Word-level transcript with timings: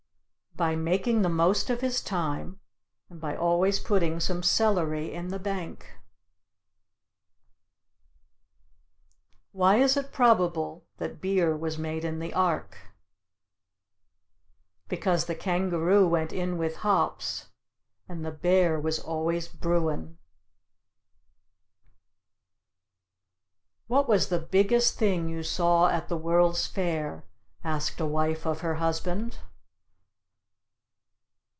By 0.53 0.75
making 0.75 1.21
the 1.21 1.29
most 1.29 1.69
of 1.71 1.79
his 1.79 2.01
thyme, 2.01 2.59
and 3.09 3.19
by 3.21 3.35
always 3.37 3.79
putting 3.79 4.19
some 4.19 4.43
celery 4.43 5.11
in 5.11 5.29
the 5.29 5.39
bank. 5.39 5.93
Why 9.53 9.77
is 9.77 9.95
it 9.95 10.11
probable 10.11 10.85
that 10.97 11.21
beer 11.21 11.55
was 11.55 11.77
made 11.77 12.03
in 12.05 12.19
the 12.19 12.33
Ark? 12.33 12.77
Because 14.89 15.25
the 15.25 15.35
kangaroo 15.35 16.05
went 16.05 16.33
in 16.33 16.57
with 16.57 16.75
hops, 16.75 17.47
and 18.09 18.23
the 18.23 18.29
bear 18.31 18.77
was 18.77 18.99
always 18.99 19.47
bruin. 19.47 20.17
"What 23.87 24.07
was 24.07 24.27
the 24.27 24.37
biggest 24.39 24.99
thing 24.99 25.29
you 25.29 25.43
saw 25.43 25.87
at 25.87 26.09
the 26.09 26.17
World's 26.17 26.67
Fair?" 26.67 27.23
asked 27.63 28.01
a 28.01 28.05
wife 28.05 28.45
of 28.45 28.59
her 28.61 28.75
husband. 28.75 29.39